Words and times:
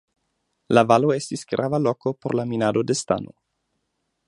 La 0.77 0.83
valo 0.91 1.11
estis 1.15 1.43
grava 1.51 1.81
loko 1.89 2.15
por 2.25 2.35
la 2.41 2.47
minado 2.55 2.85
de 2.93 2.99
stano. 3.03 3.37